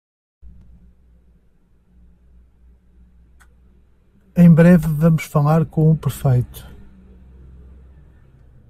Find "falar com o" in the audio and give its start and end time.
5.25-5.95